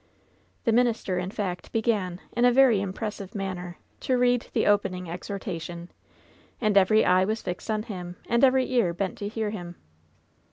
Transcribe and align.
The 0.63 0.71
minister, 0.71 1.19
in 1.19 1.29
fact, 1.29 1.71
began, 1.71 2.21
in 2.31 2.43
a 2.43 2.51
very 2.51 2.81
impressive 2.81 3.35
manner, 3.35 3.77
to 3.99 4.17
read 4.17 4.47
the 4.53 4.65
opening 4.65 5.07
exhortation, 5.11 5.91
and 6.59 6.75
every 6.75 7.05
eye 7.05 7.23
was 7.23 7.43
fixed 7.43 7.69
upon 7.69 7.83
him 7.83 8.15
and 8.27 8.43
every 8.43 8.67
ear 8.71 8.95
bent 8.95 9.19
to 9.19 9.27
hear 9.27 9.51
him. 9.51 9.75